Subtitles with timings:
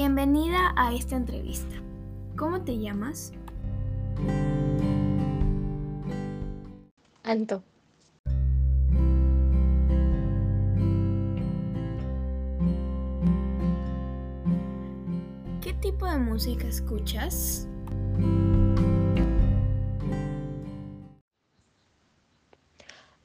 [0.00, 1.74] Bienvenida a esta entrevista.
[2.36, 3.32] ¿Cómo te llamas?
[7.24, 7.64] Anto.
[15.60, 17.66] ¿Qué tipo de música escuchas?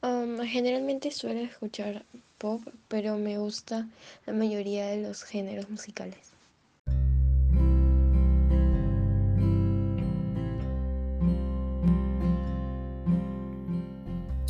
[0.02, 2.04] Um, generalmente suelo escuchar
[2.38, 3.86] pop, pero me gusta
[4.26, 6.33] la mayoría de los géneros musicales.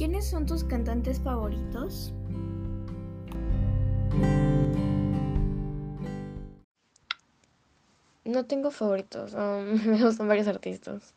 [0.05, 2.13] ¿Quiénes son tus cantantes favoritos?
[8.27, 11.15] No tengo favoritos, um, me gustan varios artistas.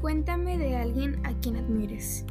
[0.00, 2.24] Cuéntame de alguien a quien admires.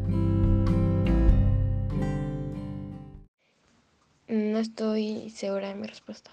[4.30, 6.32] No estoy segura de mi respuesta.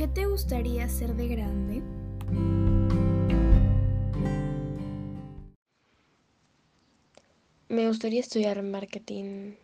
[0.00, 1.82] ¿Qué te gustaría ser de grande?
[7.68, 9.56] Me gustaría estudiar marketing.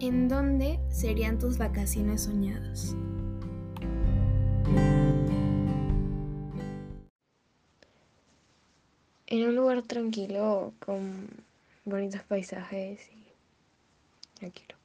[0.00, 2.96] ¿En dónde serían tus vacaciones soñadas?
[9.26, 11.46] En un lugar tranquilo, con
[11.88, 13.32] bonitos paisajes y
[14.34, 14.76] tranquilo.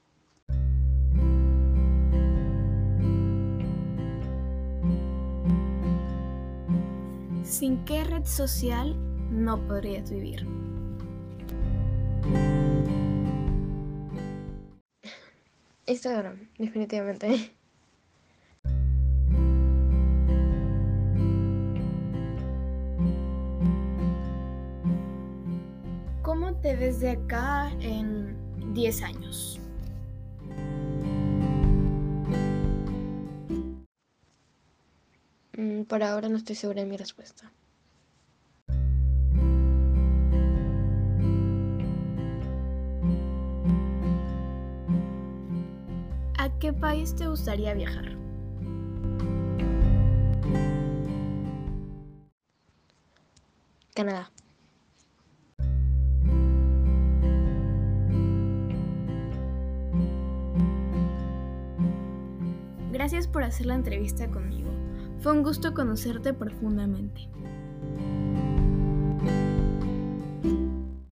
[7.44, 8.96] ¿Sin qué red social
[9.30, 10.48] no podrías vivir?
[15.86, 17.54] Instagram, definitivamente.
[26.24, 29.60] ¿Cómo te ves de acá en 10 años?
[35.58, 37.52] Mm, Por ahora no estoy segura de mi respuesta.
[46.38, 48.16] ¿A qué país te gustaría viajar?
[53.94, 54.32] Canadá.
[62.94, 64.70] Gracias por hacer la entrevista conmigo.
[65.20, 67.28] Fue un gusto conocerte profundamente.